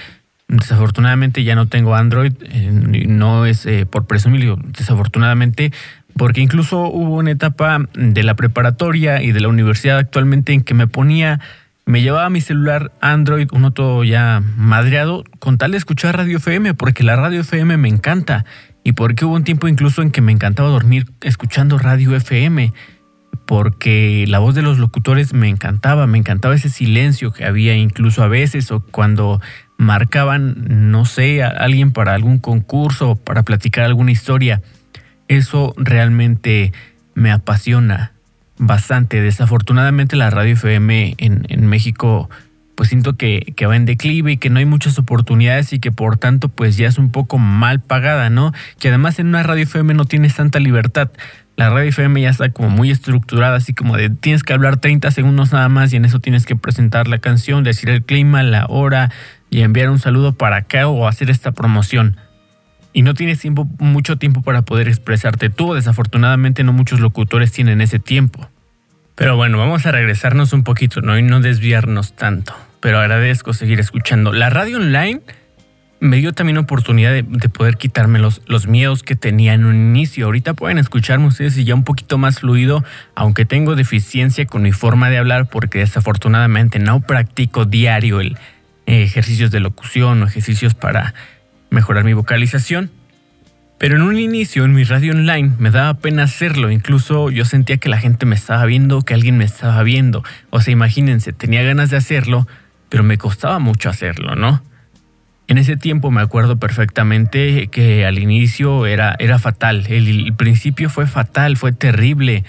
Desafortunadamente 0.48 1.44
ya 1.44 1.54
no 1.54 1.68
tengo 1.68 1.94
Android, 1.94 2.32
eh, 2.40 2.70
no 3.06 3.44
es 3.44 3.66
eh, 3.66 3.84
por 3.84 4.06
presumir, 4.06 4.56
desafortunadamente, 4.56 5.74
porque 6.16 6.40
incluso 6.40 6.88
hubo 6.88 7.16
una 7.16 7.32
etapa 7.32 7.86
de 7.92 8.22
la 8.22 8.34
preparatoria 8.34 9.22
y 9.22 9.32
de 9.32 9.40
la 9.40 9.48
universidad 9.48 9.98
actualmente 9.98 10.54
en 10.54 10.62
que 10.62 10.72
me 10.72 10.86
ponía, 10.86 11.38
me 11.88 12.02
llevaba 12.02 12.28
mi 12.28 12.42
celular 12.42 12.92
Android, 13.00 13.48
uno 13.50 13.70
todo 13.70 14.04
ya 14.04 14.42
madreado, 14.58 15.24
con 15.38 15.56
tal 15.56 15.70
de 15.70 15.78
escuchar 15.78 16.18
radio 16.18 16.36
FM, 16.36 16.74
porque 16.74 17.02
la 17.02 17.16
radio 17.16 17.40
FM 17.40 17.78
me 17.78 17.88
encanta 17.88 18.44
y 18.84 18.92
porque 18.92 19.24
hubo 19.24 19.36
un 19.36 19.44
tiempo 19.44 19.68
incluso 19.68 20.02
en 20.02 20.10
que 20.10 20.20
me 20.20 20.30
encantaba 20.30 20.68
dormir 20.68 21.06
escuchando 21.22 21.78
radio 21.78 22.14
FM 22.14 22.74
porque 23.46 24.26
la 24.28 24.38
voz 24.38 24.54
de 24.54 24.60
los 24.60 24.76
locutores 24.76 25.32
me 25.32 25.48
encantaba, 25.48 26.06
me 26.06 26.18
encantaba 26.18 26.54
ese 26.54 26.68
silencio 26.68 27.32
que 27.32 27.46
había 27.46 27.74
incluso 27.74 28.22
a 28.22 28.28
veces 28.28 28.70
o 28.70 28.80
cuando 28.80 29.40
marcaban, 29.78 30.90
no 30.90 31.06
sé, 31.06 31.42
a 31.42 31.48
alguien 31.48 31.92
para 31.92 32.12
algún 32.12 32.36
concurso, 32.38 33.16
para 33.16 33.44
platicar 33.44 33.84
alguna 33.84 34.12
historia. 34.12 34.60
Eso 35.26 35.72
realmente 35.78 36.70
me 37.14 37.32
apasiona 37.32 38.12
bastante. 38.58 39.20
Desafortunadamente 39.20 40.16
la 40.16 40.30
radio 40.30 40.54
FM 40.54 41.14
en, 41.18 41.46
en 41.48 41.66
México 41.66 42.28
pues 42.78 42.90
siento 42.90 43.16
que, 43.16 43.54
que, 43.56 43.66
va 43.66 43.74
en 43.74 43.86
declive 43.86 44.30
y 44.30 44.36
que 44.36 44.50
no 44.50 44.60
hay 44.60 44.64
muchas 44.64 45.00
oportunidades 45.00 45.72
y 45.72 45.80
que 45.80 45.90
por 45.90 46.16
tanto 46.16 46.48
pues 46.48 46.76
ya 46.76 46.86
es 46.86 46.96
un 46.96 47.10
poco 47.10 47.36
mal 47.36 47.80
pagada, 47.80 48.30
¿no? 48.30 48.52
Que 48.78 48.86
además 48.86 49.18
en 49.18 49.26
una 49.26 49.42
radio 49.42 49.64
FM 49.64 49.94
no 49.94 50.04
tienes 50.04 50.36
tanta 50.36 50.60
libertad. 50.60 51.10
La 51.56 51.70
radio 51.70 51.88
FM 51.88 52.20
ya 52.20 52.30
está 52.30 52.50
como 52.50 52.70
muy 52.70 52.92
estructurada, 52.92 53.56
así 53.56 53.74
como 53.74 53.96
de 53.96 54.10
tienes 54.10 54.44
que 54.44 54.52
hablar 54.52 54.76
30 54.76 55.10
segundos 55.10 55.52
nada 55.52 55.68
más 55.68 55.92
y 55.92 55.96
en 55.96 56.04
eso 56.04 56.20
tienes 56.20 56.46
que 56.46 56.54
presentar 56.54 57.08
la 57.08 57.18
canción, 57.18 57.64
decir 57.64 57.90
el 57.90 58.04
clima, 58.04 58.44
la 58.44 58.66
hora, 58.66 59.10
y 59.50 59.62
enviar 59.62 59.90
un 59.90 59.98
saludo 59.98 60.34
para 60.34 60.58
acá 60.58 60.86
o 60.86 61.08
hacer 61.08 61.30
esta 61.30 61.50
promoción. 61.50 62.16
Y 62.98 63.02
no 63.02 63.14
tienes 63.14 63.38
tiempo, 63.38 63.64
mucho 63.78 64.18
tiempo 64.18 64.42
para 64.42 64.62
poder 64.62 64.88
expresarte 64.88 65.50
tú. 65.50 65.72
Desafortunadamente 65.72 66.64
no 66.64 66.72
muchos 66.72 66.98
locutores 66.98 67.52
tienen 67.52 67.80
ese 67.80 68.00
tiempo. 68.00 68.50
Pero 69.14 69.36
bueno, 69.36 69.56
vamos 69.56 69.86
a 69.86 69.92
regresarnos 69.92 70.52
un 70.52 70.64
poquito, 70.64 71.00
¿no? 71.00 71.16
Y 71.16 71.22
no 71.22 71.38
desviarnos 71.38 72.16
tanto. 72.16 72.56
Pero 72.80 72.98
agradezco 72.98 73.52
seguir 73.52 73.78
escuchando. 73.78 74.32
La 74.32 74.50
radio 74.50 74.78
online 74.78 75.20
me 76.00 76.16
dio 76.16 76.32
también 76.32 76.58
oportunidad 76.58 77.12
de, 77.12 77.22
poder 77.22 77.76
quitarme 77.76 78.18
los, 78.18 78.42
los, 78.48 78.66
miedos 78.66 79.04
que 79.04 79.14
tenía 79.14 79.54
en 79.54 79.64
un 79.64 79.76
inicio. 79.76 80.26
Ahorita 80.26 80.54
pueden 80.54 80.78
escucharme 80.78 81.28
ustedes 81.28 81.56
y 81.56 81.62
ya 81.62 81.76
un 81.76 81.84
poquito 81.84 82.18
más 82.18 82.40
fluido, 82.40 82.84
aunque 83.14 83.44
tengo 83.44 83.76
deficiencia 83.76 84.44
con 84.46 84.62
mi 84.62 84.72
forma 84.72 85.08
de 85.08 85.18
hablar 85.18 85.48
porque 85.48 85.78
desafortunadamente 85.78 86.80
no 86.80 86.98
practico 86.98 87.64
diario 87.64 88.20
el, 88.20 88.36
ejercicios 88.86 89.52
de 89.52 89.60
locución 89.60 90.20
o 90.20 90.26
ejercicios 90.26 90.74
para 90.74 91.14
mejorar 91.70 92.04
mi 92.04 92.14
vocalización. 92.14 92.90
Pero 93.78 93.94
en 93.94 94.02
un 94.02 94.18
inicio, 94.18 94.64
en 94.64 94.74
mi 94.74 94.82
radio 94.82 95.12
online, 95.12 95.52
me 95.58 95.70
daba 95.70 95.94
pena 95.94 96.24
hacerlo. 96.24 96.70
Incluso 96.70 97.30
yo 97.30 97.44
sentía 97.44 97.76
que 97.76 97.88
la 97.88 97.98
gente 97.98 98.26
me 98.26 98.34
estaba 98.34 98.64
viendo, 98.66 99.02
que 99.02 99.14
alguien 99.14 99.38
me 99.38 99.44
estaba 99.44 99.82
viendo. 99.84 100.24
O 100.50 100.60
sea, 100.60 100.72
imagínense, 100.72 101.32
tenía 101.32 101.62
ganas 101.62 101.90
de 101.90 101.96
hacerlo, 101.96 102.48
pero 102.88 103.04
me 103.04 103.18
costaba 103.18 103.60
mucho 103.60 103.88
hacerlo, 103.88 104.34
¿no? 104.34 104.62
En 105.46 105.58
ese 105.58 105.76
tiempo 105.76 106.10
me 106.10 106.20
acuerdo 106.20 106.58
perfectamente 106.58 107.68
que 107.68 108.04
al 108.04 108.18
inicio 108.18 108.84
era, 108.84 109.14
era 109.18 109.38
fatal. 109.38 109.86
el 109.88 110.34
principio 110.36 110.90
fue 110.90 111.06
fatal, 111.06 111.56
fue 111.56 111.72
terrible. 111.72 112.44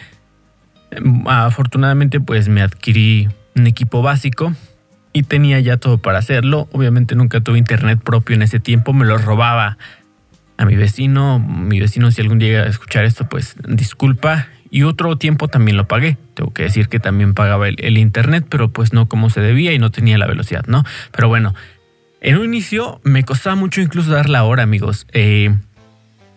Afortunadamente, 1.28 2.20
pues 2.20 2.50
me 2.50 2.62
adquirí 2.62 3.30
un 3.56 3.68
equipo 3.68 4.02
básico 4.02 4.54
y 5.20 5.24
tenía 5.24 5.60
ya 5.60 5.76
todo 5.76 5.98
para 5.98 6.18
hacerlo. 6.18 6.70
Obviamente 6.72 7.14
nunca 7.14 7.42
tuve 7.42 7.58
internet 7.58 8.00
propio 8.02 8.38
en 8.38 8.42
ese 8.42 8.62
tiempo, 8.62 8.94
me 8.94 9.06
lo 9.06 9.18
robaba 9.18 9.78
a 10.56 10.66
mi 10.66 10.78
vecino. 10.78 11.40
Mi 11.40 11.82
vecino, 11.82 12.10
si 12.10 12.22
algún 12.22 12.40
día 12.40 12.48
llega 12.48 12.64
a 12.64 12.68
escuchar 12.68 13.04
esto, 13.04 13.28
pues 13.28 13.56
disculpa 13.68 14.48
y 14.72 14.84
otro 14.84 15.18
tiempo 15.18 15.50
también 15.50 15.76
lo 15.76 15.90
pagué. 15.90 16.18
Tengo 16.36 16.54
que 16.54 16.64
decir 16.64 16.88
que 16.88 17.02
también 17.02 17.34
pagaba 17.34 17.68
el, 17.68 17.98
internet, 17.98 18.46
pero 18.50 18.70
pues 18.70 18.94
no 18.94 19.10
como 19.10 19.30
se 19.30 19.42
debía 19.42 19.74
y 19.74 19.80
no 19.80 19.92
tenía 19.92 20.18
la 20.18 20.26
velocidad, 20.26 20.64
¿no? 20.68 20.86
Pero 21.12 21.28
bueno, 21.28 21.54
en 22.22 22.38
un 22.38 22.46
inicio 22.46 23.02
me 23.04 23.26
costaba 23.26 23.58
mucho 23.58 23.82
incluso 23.82 24.12
dar 24.12 24.30
la 24.30 24.46
hora, 24.46 24.64
amigos. 24.64 25.06
Eh, 25.12 25.54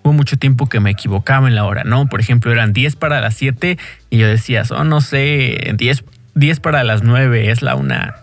hubo 0.02 0.12
mucho 0.12 0.38
tiempo 0.38 0.68
que 0.68 0.80
me 0.80 0.90
equivocaba 0.90 1.46
en 1.46 1.54
la 1.54 1.64
hora, 1.66 1.84
¿no? 1.84 2.08
Por 2.08 2.18
ejemplo, 2.18 2.50
eran 2.50 2.72
10 2.72 2.96
para 2.96 3.20
las 3.20 3.34
7 3.34 3.78
y 4.10 4.18
yo 4.18 4.26
decía, 4.26 4.64
oh, 4.70 4.82
no 4.82 5.00
sé, 5.00 5.72
10, 5.78 6.04
10 6.34 6.58
para 6.58 6.82
las 6.82 7.04
9, 7.04 7.52
es 7.52 7.62
la 7.62 7.76
una. 7.76 8.21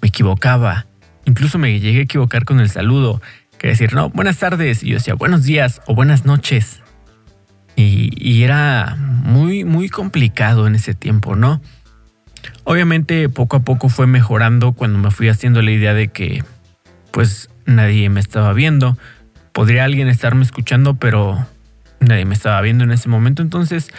Me 0.00 0.08
equivocaba. 0.08 0.86
Incluso 1.24 1.58
me 1.58 1.78
llegué 1.78 2.00
a 2.00 2.02
equivocar 2.02 2.44
con 2.44 2.60
el 2.60 2.68
saludo, 2.68 3.20
que 3.58 3.68
decir, 3.68 3.94
no, 3.94 4.10
buenas 4.10 4.38
tardes. 4.38 4.82
Y 4.82 4.88
yo 4.88 4.94
decía, 4.94 5.14
buenos 5.14 5.44
días 5.44 5.80
o 5.86 5.94
buenas 5.94 6.24
noches. 6.24 6.82
Y, 7.76 8.42
era 8.42 8.96
muy, 8.98 9.64
muy 9.64 9.88
complicado 9.88 10.66
en 10.66 10.74
ese 10.74 10.94
tiempo, 10.94 11.36
¿no? 11.36 11.60
Obviamente 12.64 13.28
poco 13.28 13.56
a 13.56 13.60
poco 13.60 13.88
fue 13.88 14.06
mejorando 14.06 14.72
cuando 14.72 14.98
me 14.98 15.10
fui 15.10 15.28
haciendo 15.28 15.62
la 15.62 15.70
idea 15.70 15.94
de 15.94 16.08
que 16.08 16.44
pues 17.12 17.50
nadie 17.66 18.08
me 18.08 18.20
estaba 18.20 18.52
viendo. 18.52 18.98
Podría 19.52 19.84
alguien 19.84 20.08
estarme 20.08 20.42
escuchando, 20.42 20.94
pero 20.94 21.46
nadie 22.00 22.24
me 22.24 22.34
estaba 22.34 22.60
viendo 22.60 22.84
en 22.84 22.90
ese 22.90 23.08
momento. 23.08 23.42
Entonces, 23.42 23.90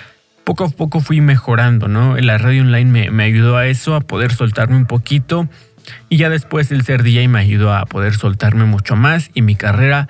poco 0.44 0.66
a 0.66 0.70
poco 0.70 1.00
fui 1.00 1.22
mejorando, 1.22 1.88
¿no? 1.88 2.18
La 2.18 2.38
radio 2.38 2.64
online 2.64 2.92
me, 2.92 3.12
me 3.12 3.24
ayudó 3.24 3.58
a 3.58 3.68
eso, 3.68 3.96
a 3.96 4.02
poder 4.02 4.34
soltarme 4.34 4.76
un 4.76 4.86
poquito. 4.86 5.48
Y 6.10 6.18
ya 6.18 6.30
después 6.30 6.72
el 6.72 6.84
ser 6.84 7.04
DJ 7.04 7.28
me 7.28 7.40
ayudó 7.40 7.74
a 7.74 7.86
poder 7.86 8.16
soltarme 8.16 8.66
mucho 8.66 8.96
más 8.96 9.32
y 9.34 9.42
mi 9.42 9.56
carrera, 9.56 10.08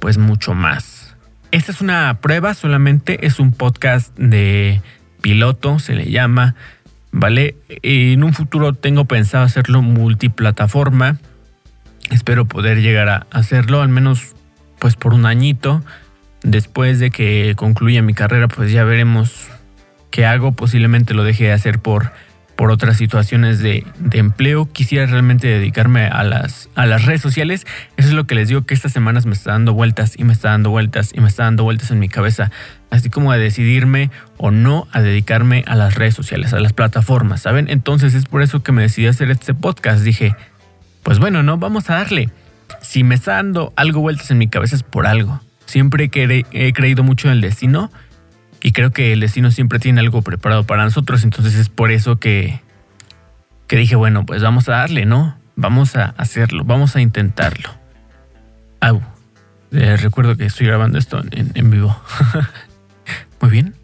pues 0.00 0.18
mucho 0.18 0.54
más. 0.54 1.14
Esta 1.50 1.72
es 1.72 1.80
una 1.80 2.18
prueba, 2.20 2.54
solamente 2.54 3.26
es 3.26 3.38
un 3.38 3.52
podcast 3.52 4.14
de 4.18 4.82
piloto, 5.20 5.78
se 5.78 5.94
le 5.94 6.10
llama, 6.10 6.56
¿vale? 7.12 7.56
En 7.68 8.24
un 8.24 8.34
futuro 8.34 8.74
tengo 8.74 9.04
pensado 9.04 9.44
hacerlo 9.44 9.80
multiplataforma. 9.80 11.18
Espero 12.10 12.44
poder 12.44 12.82
llegar 12.82 13.08
a 13.08 13.26
hacerlo, 13.30 13.82
al 13.82 13.88
menos 13.88 14.34
pues 14.78 14.96
por 14.96 15.14
un 15.14 15.26
añito. 15.26 15.82
Después 16.42 16.98
de 16.98 17.10
que 17.10 17.54
concluya 17.56 18.02
mi 18.02 18.12
carrera, 18.12 18.48
pues 18.48 18.70
ya 18.70 18.84
veremos 18.84 19.48
qué 20.10 20.26
hago. 20.26 20.52
Posiblemente 20.52 21.14
lo 21.14 21.24
deje 21.24 21.44
de 21.44 21.52
hacer 21.52 21.78
por 21.78 22.12
por 22.56 22.70
otras 22.70 22.96
situaciones 22.96 23.58
de, 23.60 23.84
empleo. 24.12 24.70
Quisiera 24.70 25.06
realmente 25.06 25.46
dedicarme 25.46 26.06
a 26.06 26.22
las, 26.24 26.68
a 26.74 26.86
las 26.86 27.04
redes 27.04 27.20
sociales. 27.20 27.66
Eso 27.96 28.08
es 28.08 28.14
lo 28.14 28.26
que 28.26 28.34
les 28.34 28.48
digo 28.48 28.64
que 28.64 28.74
estas 28.74 28.92
semanas 28.92 29.26
me 29.26 29.32
está 29.32 29.52
dando 29.52 29.72
vueltas 29.72 30.14
y 30.16 30.24
me 30.24 30.32
está 30.32 30.50
dando 30.50 30.70
vueltas 30.70 31.12
y 31.14 31.20
me 31.20 31.28
está 31.28 31.44
dando 31.44 31.64
vueltas 31.64 31.90
en 31.90 31.98
mi 31.98 32.08
cabeza. 32.08 32.50
Así 32.90 33.10
como 33.10 33.32
a 33.32 33.36
decidirme 33.36 34.10
o 34.36 34.50
no 34.50 34.86
a 34.92 35.02
dedicarme 35.02 35.64
a 35.66 35.74
las 35.74 35.94
redes 35.94 36.14
sociales, 36.14 36.52
a 36.52 36.60
las 36.60 36.72
plataformas, 36.72 37.42
¿saben? 37.42 37.68
Entonces 37.68 38.14
es 38.14 38.26
por 38.26 38.42
eso 38.42 38.62
que 38.62 38.72
me 38.72 38.82
decidí 38.82 39.06
hacer 39.06 39.30
este 39.30 39.54
podcast. 39.54 40.04
Dije, 40.04 40.34
pues 41.02 41.18
bueno, 41.18 41.42
no, 41.42 41.58
vamos 41.58 41.90
a 41.90 41.94
darle. 41.94 42.30
Si 42.80 43.02
me 43.02 43.14
está 43.14 43.34
dando 43.34 43.72
algo 43.76 44.00
vueltas 44.00 44.30
en 44.30 44.38
mi 44.38 44.48
cabeza 44.48 44.76
es 44.76 44.82
por 44.82 45.06
algo. 45.06 45.40
Siempre 45.66 46.08
que 46.08 46.44
he 46.52 46.72
creído 46.72 47.02
mucho 47.02 47.28
en 47.28 47.32
el 47.32 47.40
destino 47.40 47.90
y 48.64 48.72
creo 48.72 48.92
que 48.92 49.12
el 49.12 49.20
destino 49.20 49.50
siempre 49.50 49.78
tiene 49.78 50.00
algo 50.00 50.22
preparado 50.22 50.64
para 50.64 50.84
nosotros, 50.84 51.22
entonces 51.22 51.54
es 51.54 51.68
por 51.68 51.90
eso 51.90 52.16
que, 52.16 52.60
que 53.66 53.76
dije, 53.76 53.94
bueno, 53.94 54.24
pues 54.24 54.42
vamos 54.42 54.70
a 54.70 54.72
darle, 54.72 55.04
¿no? 55.04 55.36
Vamos 55.54 55.96
a 55.96 56.14
hacerlo, 56.16 56.64
vamos 56.64 56.96
a 56.96 57.02
intentarlo. 57.02 57.68
Ah, 58.80 58.98
recuerdo 59.70 60.38
que 60.38 60.46
estoy 60.46 60.66
grabando 60.66 60.96
esto 60.96 61.22
en, 61.30 61.70
vivo. 61.70 61.94
muy 63.42 63.50
bien, 63.50 63.74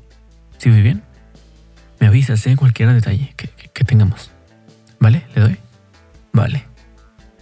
sí, 0.56 0.70
muy 0.70 0.80
bien. 0.80 1.02
Me 2.00 2.06
avisas, 2.06 2.46
¿eh? 2.46 2.56
Cualquier 2.56 2.90
detalle 2.94 3.34
que, 3.36 3.50
que 3.50 3.84
tengamos. 3.84 4.32
¿Vale? 4.98 5.26
¿Le 5.34 5.42
doy? 5.42 5.58
Vale. 6.32 6.64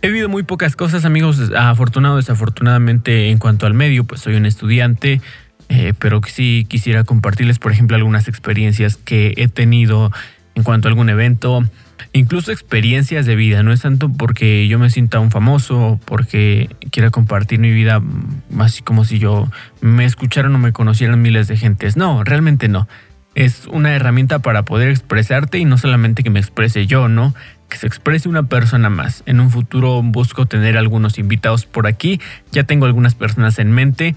He 0.02 0.08
vivido 0.08 0.28
muy 0.28 0.42
pocas 0.42 0.74
cosas, 0.74 1.04
amigos, 1.04 1.52
afortunado, 1.56 2.16
desafortunadamente 2.16 3.30
en 3.30 3.38
cuanto 3.38 3.66
al 3.66 3.74
medio, 3.74 4.02
pues 4.02 4.22
soy 4.22 4.34
un 4.34 4.46
estudiante, 4.46 5.20
eh, 5.68 5.92
pero 5.98 6.20
sí 6.26 6.66
quisiera 6.68 7.04
compartirles, 7.04 7.58
por 7.58 7.72
ejemplo, 7.72 7.96
algunas 7.96 8.28
experiencias 8.28 8.96
que 8.96 9.34
he 9.36 9.48
tenido 9.48 10.10
en 10.54 10.64
cuanto 10.64 10.88
a 10.88 10.90
algún 10.90 11.08
evento, 11.10 11.64
incluso 12.12 12.52
experiencias 12.52 13.26
de 13.26 13.36
vida. 13.36 13.62
No 13.62 13.72
es 13.72 13.82
tanto 13.82 14.10
porque 14.10 14.66
yo 14.66 14.78
me 14.78 14.90
sienta 14.90 15.20
un 15.20 15.30
famoso, 15.30 16.00
porque 16.04 16.70
quiera 16.90 17.10
compartir 17.10 17.58
mi 17.58 17.70
vida, 17.70 18.00
mm, 18.00 18.60
así 18.60 18.82
como 18.82 19.04
si 19.04 19.18
yo 19.18 19.48
me 19.80 20.04
escucharan 20.04 20.54
o 20.54 20.58
me 20.58 20.72
conocieran 20.72 21.20
miles 21.20 21.48
de 21.48 21.56
gentes. 21.56 21.96
No, 21.96 22.24
realmente 22.24 22.68
no. 22.68 22.88
Es 23.34 23.66
una 23.70 23.94
herramienta 23.94 24.40
para 24.40 24.64
poder 24.64 24.88
expresarte 24.88 25.58
y 25.58 25.64
no 25.64 25.78
solamente 25.78 26.22
que 26.22 26.30
me 26.30 26.40
exprese 26.40 26.86
yo, 26.86 27.08
¿no? 27.08 27.34
Que 27.68 27.76
se 27.76 27.86
exprese 27.86 28.28
una 28.28 28.44
persona 28.44 28.88
más. 28.88 29.22
En 29.26 29.38
un 29.38 29.50
futuro 29.50 30.02
busco 30.02 30.46
tener 30.46 30.76
algunos 30.76 31.18
invitados 31.18 31.66
por 31.66 31.86
aquí. 31.86 32.20
Ya 32.50 32.64
tengo 32.64 32.86
algunas 32.86 33.14
personas 33.14 33.58
en 33.58 33.70
mente 33.70 34.16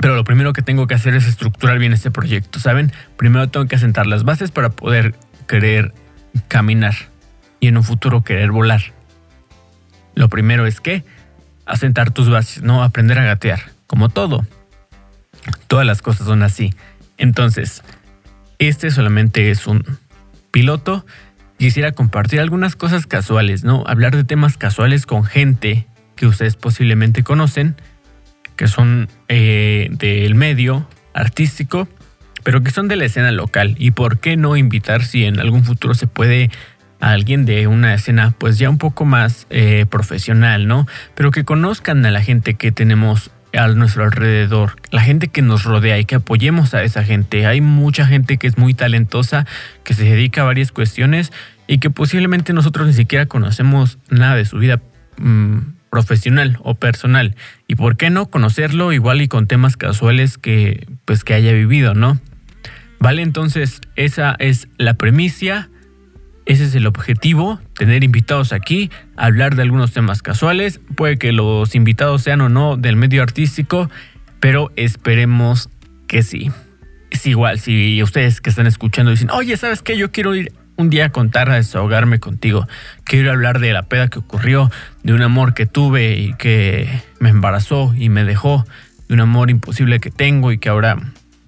pero 0.00 0.16
lo 0.16 0.24
primero 0.24 0.52
que 0.52 0.62
tengo 0.62 0.86
que 0.86 0.94
hacer 0.94 1.14
es 1.14 1.26
estructurar 1.26 1.78
bien 1.78 1.92
este 1.92 2.10
proyecto, 2.10 2.58
¿saben? 2.58 2.92
Primero 3.16 3.48
tengo 3.48 3.66
que 3.66 3.76
asentar 3.76 4.06
las 4.06 4.24
bases 4.24 4.50
para 4.50 4.70
poder 4.70 5.14
querer 5.46 5.92
caminar 6.48 6.94
y 7.60 7.68
en 7.68 7.76
un 7.76 7.84
futuro 7.84 8.22
querer 8.22 8.50
volar. 8.50 8.80
Lo 10.14 10.28
primero 10.28 10.66
es 10.66 10.80
que 10.80 11.04
asentar 11.66 12.10
tus 12.10 12.30
bases, 12.30 12.62
no 12.62 12.82
aprender 12.82 13.18
a 13.18 13.24
gatear, 13.24 13.72
como 13.86 14.08
todo. 14.08 14.46
Todas 15.66 15.86
las 15.86 16.02
cosas 16.02 16.26
son 16.26 16.42
así. 16.42 16.74
Entonces, 17.18 17.82
este 18.58 18.90
solamente 18.90 19.50
es 19.50 19.66
un 19.66 19.84
piloto. 20.50 21.04
Quisiera 21.58 21.92
compartir 21.92 22.40
algunas 22.40 22.76
cosas 22.76 23.06
casuales, 23.06 23.62
¿no? 23.62 23.84
Hablar 23.86 24.16
de 24.16 24.24
temas 24.24 24.56
casuales 24.56 25.06
con 25.06 25.24
gente 25.24 25.86
que 26.16 26.26
ustedes 26.26 26.56
posiblemente 26.56 27.22
conocen 27.22 27.76
que 28.62 28.68
son 28.68 29.08
eh, 29.26 29.88
del 29.90 30.36
medio 30.36 30.86
artístico, 31.14 31.88
pero 32.44 32.62
que 32.62 32.70
son 32.70 32.86
de 32.86 32.94
la 32.94 33.06
escena 33.06 33.32
local. 33.32 33.74
¿Y 33.76 33.90
por 33.90 34.20
qué 34.20 34.36
no 34.36 34.56
invitar 34.56 35.02
si 35.04 35.24
en 35.24 35.40
algún 35.40 35.64
futuro 35.64 35.94
se 35.94 36.06
puede 36.06 36.48
a 37.00 37.10
alguien 37.10 37.44
de 37.44 37.66
una 37.66 37.92
escena 37.92 38.32
pues 38.38 38.58
ya 38.60 38.70
un 38.70 38.78
poco 38.78 39.04
más 39.04 39.48
eh, 39.50 39.84
profesional, 39.90 40.68
¿no? 40.68 40.86
Pero 41.16 41.32
que 41.32 41.44
conozcan 41.44 42.06
a 42.06 42.12
la 42.12 42.22
gente 42.22 42.54
que 42.54 42.70
tenemos 42.70 43.32
a 43.52 43.66
nuestro 43.66 44.04
alrededor, 44.04 44.76
la 44.92 45.00
gente 45.00 45.26
que 45.26 45.42
nos 45.42 45.64
rodea 45.64 45.98
y 45.98 46.04
que 46.04 46.14
apoyemos 46.14 46.72
a 46.74 46.84
esa 46.84 47.02
gente. 47.02 47.46
Hay 47.46 47.60
mucha 47.60 48.06
gente 48.06 48.36
que 48.36 48.46
es 48.46 48.58
muy 48.58 48.74
talentosa, 48.74 49.44
que 49.82 49.94
se 49.94 50.04
dedica 50.04 50.42
a 50.42 50.44
varias 50.44 50.70
cuestiones 50.70 51.32
y 51.66 51.78
que 51.78 51.90
posiblemente 51.90 52.52
nosotros 52.52 52.86
ni 52.86 52.92
siquiera 52.92 53.26
conocemos 53.26 53.98
nada 54.08 54.36
de 54.36 54.44
su 54.44 54.58
vida 54.58 54.80
mm, 55.18 55.81
profesional 55.92 56.58
o 56.62 56.74
personal. 56.74 57.36
Y 57.68 57.76
por 57.76 57.98
qué 57.98 58.08
no 58.08 58.30
conocerlo 58.30 58.94
igual 58.94 59.20
y 59.20 59.28
con 59.28 59.46
temas 59.46 59.76
casuales 59.76 60.38
que 60.38 60.86
pues 61.04 61.22
que 61.22 61.34
haya 61.34 61.52
vivido, 61.52 61.92
¿no? 61.92 62.18
Vale, 62.98 63.20
entonces 63.20 63.82
esa 63.94 64.34
es 64.38 64.68
la 64.78 64.94
premisa, 64.94 65.68
ese 66.46 66.64
es 66.64 66.74
el 66.74 66.86
objetivo, 66.86 67.60
tener 67.74 68.04
invitados 68.04 68.54
aquí, 68.54 68.90
hablar 69.16 69.54
de 69.54 69.62
algunos 69.62 69.92
temas 69.92 70.22
casuales, 70.22 70.80
puede 70.96 71.18
que 71.18 71.30
los 71.30 71.74
invitados 71.74 72.22
sean 72.22 72.40
o 72.40 72.48
no 72.48 72.78
del 72.78 72.96
medio 72.96 73.22
artístico, 73.22 73.90
pero 74.40 74.72
esperemos 74.76 75.68
que 76.08 76.22
sí. 76.22 76.50
Es 77.10 77.26
igual, 77.26 77.60
si 77.60 78.02
ustedes 78.02 78.40
que 78.40 78.48
están 78.48 78.66
escuchando 78.66 79.10
dicen, 79.10 79.28
oye, 79.30 79.58
¿sabes 79.58 79.82
qué? 79.82 79.98
Yo 79.98 80.10
quiero 80.10 80.34
ir 80.34 80.54
un 80.82 80.90
día 80.90 81.10
contar 81.10 81.48
a 81.48 81.54
desahogarme 81.54 82.18
contigo. 82.18 82.66
Quiero 83.04 83.30
hablar 83.30 83.60
de 83.60 83.72
la 83.72 83.84
peda 83.84 84.08
que 84.08 84.18
ocurrió, 84.18 84.70
de 85.04 85.14
un 85.14 85.22
amor 85.22 85.54
que 85.54 85.64
tuve 85.64 86.16
y 86.18 86.34
que 86.34 87.02
me 87.20 87.30
embarazó 87.30 87.94
y 87.96 88.08
me 88.08 88.24
dejó, 88.24 88.66
de 89.08 89.14
un 89.14 89.20
amor 89.20 89.50
imposible 89.50 90.00
que 90.00 90.10
tengo 90.10 90.50
y 90.50 90.58
que 90.58 90.68
ahora 90.68 90.98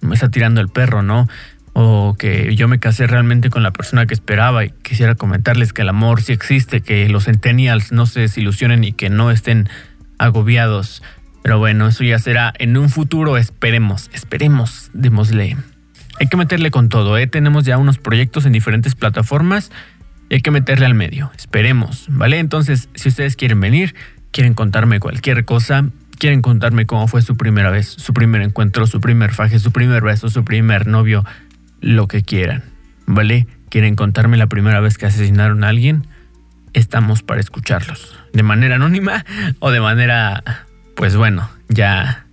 me 0.00 0.14
está 0.14 0.30
tirando 0.30 0.60
el 0.60 0.68
perro, 0.68 1.02
¿no? 1.02 1.28
O 1.72 2.14
que 2.16 2.54
yo 2.54 2.68
me 2.68 2.78
casé 2.78 3.08
realmente 3.08 3.50
con 3.50 3.64
la 3.64 3.72
persona 3.72 4.06
que 4.06 4.14
esperaba 4.14 4.64
y 4.64 4.70
quisiera 4.82 5.16
comentarles 5.16 5.72
que 5.72 5.82
el 5.82 5.88
amor 5.88 6.22
sí 6.22 6.32
existe, 6.32 6.80
que 6.80 7.08
los 7.08 7.24
centennials 7.24 7.90
no 7.90 8.06
se 8.06 8.20
desilusionen 8.20 8.84
y 8.84 8.92
que 8.92 9.10
no 9.10 9.32
estén 9.32 9.68
agobiados. 10.18 11.02
Pero 11.42 11.58
bueno, 11.58 11.88
eso 11.88 12.04
ya 12.04 12.20
será 12.20 12.54
en 12.58 12.76
un 12.76 12.88
futuro, 12.88 13.36
esperemos, 13.36 14.08
esperemos, 14.12 14.90
démosle 14.94 15.56
hay 16.18 16.26
que 16.26 16.36
meterle 16.36 16.70
con 16.70 16.88
todo, 16.88 17.18
¿eh? 17.18 17.26
Tenemos 17.26 17.64
ya 17.64 17.78
unos 17.78 17.98
proyectos 17.98 18.46
en 18.46 18.52
diferentes 18.52 18.94
plataformas 18.94 19.70
y 20.28 20.34
hay 20.36 20.40
que 20.40 20.50
meterle 20.50 20.86
al 20.86 20.94
medio. 20.94 21.30
Esperemos, 21.36 22.06
¿vale? 22.08 22.38
Entonces, 22.38 22.88
si 22.94 23.08
ustedes 23.08 23.36
quieren 23.36 23.60
venir, 23.60 23.94
quieren 24.30 24.54
contarme 24.54 25.00
cualquier 25.00 25.44
cosa, 25.44 25.86
quieren 26.18 26.42
contarme 26.42 26.86
cómo 26.86 27.08
fue 27.08 27.22
su 27.22 27.36
primera 27.36 27.70
vez, 27.70 27.88
su 27.88 28.14
primer 28.14 28.42
encuentro, 28.42 28.86
su 28.86 29.00
primer 29.00 29.32
faje, 29.32 29.58
su 29.58 29.72
primer 29.72 30.02
beso, 30.02 30.28
su 30.28 30.44
primer 30.44 30.86
novio, 30.86 31.24
lo 31.80 32.08
que 32.08 32.22
quieran, 32.22 32.64
¿vale? 33.06 33.46
Quieren 33.68 33.96
contarme 33.96 34.36
la 34.36 34.46
primera 34.46 34.80
vez 34.80 34.98
que 34.98 35.06
asesinaron 35.06 35.64
a 35.64 35.68
alguien, 35.68 36.06
estamos 36.72 37.22
para 37.22 37.40
escucharlos. 37.40 38.16
De 38.32 38.42
manera 38.42 38.76
anónima 38.76 39.24
o 39.58 39.70
de 39.70 39.80
manera, 39.80 40.42
pues 40.96 41.16
bueno, 41.16 41.50
ya 41.68 42.23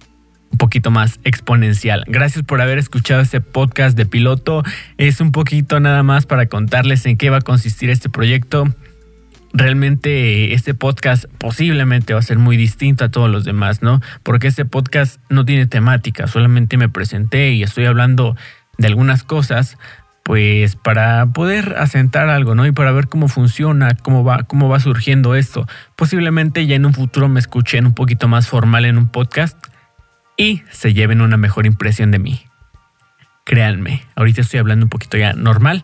un 0.52 0.58
poquito 0.58 0.92
más 0.92 1.20
exponencial. 1.24 2.04
Gracias 2.08 2.44
por 2.44 2.62
haber 2.62 2.78
escuchado 2.78 3.22
este 3.22 3.42
podcast 3.42 3.98
de 3.98 4.06
piloto. 4.06 4.64
Es 4.98 5.22
un 5.22 5.32
poquito 5.32 5.80
nada 5.80 6.04
más 6.04 6.26
para 6.26 6.48
contarles 6.48 7.06
en 7.06 7.18
qué 7.18 7.30
va 7.30 7.38
a 7.38 7.42
consistir 7.42 7.90
este 7.90 8.10
proyecto. 8.10 8.66
Realmente 9.54 10.54
este 10.54 10.74
podcast 10.74 11.26
posiblemente 11.38 12.14
va 12.14 12.20
a 12.20 12.24
ser 12.24 12.38
muy 12.38 12.56
distinto 12.56 13.04
a 13.04 13.10
todos 13.10 13.30
los 13.30 13.44
demás, 13.44 13.82
¿no? 13.82 14.02
Porque 14.24 14.48
este 14.48 14.64
podcast 14.66 15.20
no 15.30 15.44
tiene 15.44 15.66
temática, 15.66 16.28
solamente 16.28 16.78
me 16.78 16.88
presenté 16.88 17.52
y 17.52 17.64
estoy 17.64 17.86
hablando 17.86 18.38
de 18.78 18.88
algunas 18.88 19.24
cosas, 19.24 19.78
pues 20.24 20.78
para 20.78 21.26
poder 21.28 21.76
asentar 21.78 22.30
algo, 22.30 22.56
¿no? 22.56 22.66
Y 22.66 22.72
para 22.72 22.94
ver 22.94 23.10
cómo 23.10 23.28
funciona, 23.28 23.90
cómo 24.02 24.24
va, 24.24 24.44
cómo 24.44 24.70
va 24.70 24.80
surgiendo 24.80 25.36
esto. 25.36 25.68
Posiblemente 25.98 26.66
ya 26.66 26.76
en 26.76 26.86
un 26.86 26.94
futuro 26.94 27.28
me 27.28 27.40
escuchen 27.40 27.86
un 27.86 27.94
poquito 27.94 28.30
más 28.30 28.48
formal 28.48 28.86
en 28.86 28.98
un 28.98 29.10
podcast 29.10 29.58
y 30.38 30.64
se 30.72 30.94
lleven 30.94 31.22
una 31.22 31.38
mejor 31.38 31.66
impresión 31.66 32.12
de 32.12 32.20
mí. 32.20 32.42
Créanme, 33.46 34.04
ahorita 34.16 34.42
estoy 34.42 34.60
hablando 34.60 34.86
un 34.86 34.90
poquito 34.90 35.18
ya 35.18 35.34
normal, 35.34 35.84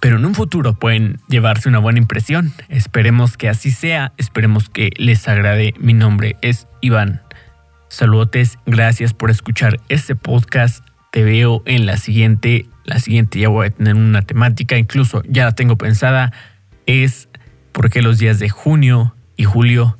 pero 0.00 0.16
en 0.16 0.24
un 0.24 0.34
futuro 0.34 0.74
pueden 0.74 1.20
llevarse 1.28 1.68
una 1.68 1.78
buena 1.78 1.98
impresión. 1.98 2.52
Esperemos 2.68 3.36
que 3.36 3.48
así 3.48 3.70
sea, 3.70 4.12
esperemos 4.16 4.68
que 4.68 4.90
les 4.96 5.26
agrade. 5.28 5.74
Mi 5.78 5.94
nombre 5.94 6.36
es 6.42 6.66
Iván. 6.80 7.22
Saludotes, 7.88 8.58
gracias 8.66 9.14
por 9.14 9.30
escuchar 9.30 9.80
este 9.88 10.16
podcast. 10.16 10.84
Te 11.10 11.22
veo 11.22 11.62
en 11.64 11.86
la 11.86 11.96
siguiente. 11.96 12.66
La 12.84 12.98
siguiente 12.98 13.38
ya 13.38 13.48
voy 13.48 13.68
a 13.68 13.70
tener 13.70 13.94
una 13.94 14.22
temática, 14.22 14.76
incluso 14.76 15.22
ya 15.28 15.44
la 15.44 15.52
tengo 15.52 15.76
pensada. 15.76 16.32
Es 16.86 17.28
por 17.72 17.90
qué 17.90 18.02
los 18.02 18.18
días 18.18 18.38
de 18.38 18.50
junio 18.50 19.14
y 19.36 19.44
julio 19.44 19.96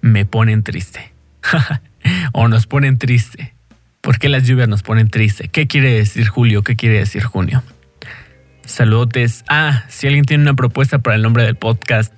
me 0.00 0.24
ponen 0.24 0.62
triste. 0.62 1.12
o 2.32 2.48
nos 2.48 2.66
ponen 2.66 2.98
triste. 2.98 3.54
¿Por 4.00 4.18
qué 4.18 4.28
las 4.28 4.44
lluvias 4.44 4.68
nos 4.68 4.82
ponen 4.82 5.08
triste? 5.08 5.48
¿Qué 5.48 5.66
quiere 5.66 5.92
decir 5.92 6.28
julio? 6.28 6.62
¿Qué 6.62 6.76
quiere 6.76 6.98
decir 6.98 7.22
junio? 7.24 7.62
Saludotes. 8.64 9.44
Ah, 9.48 9.84
si 9.88 10.06
alguien 10.06 10.24
tiene 10.24 10.42
una 10.42 10.54
propuesta 10.54 10.98
para 10.98 11.16
el 11.16 11.22
nombre 11.22 11.44
del 11.44 11.56
podcast, 11.56 12.14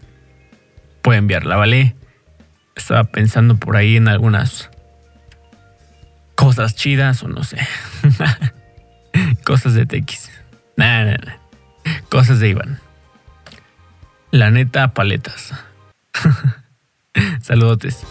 puede 1.03 1.19
enviarla, 1.19 1.57
¿vale? 1.57 1.97
Estaba 2.77 3.05
pensando 3.05 3.57
por 3.57 3.77
ahí 3.77 3.97
en 3.97 4.09
algunas 4.09 4.71
cosas 6.35 6.75
chidas 6.75 7.23
o 7.23 7.29
no 7.29 7.45
sé. 7.45 7.59
cosas 9.45 9.75
de 9.75 9.87
TX. 9.87 10.31
Nah, 10.77 11.17
Cosas 12.09 12.41
de 12.41 12.49
Iván. 12.49 12.81
La 14.31 14.51
neta, 14.51 14.95
paletas. 14.95 15.53
Saludotes. 17.43 18.05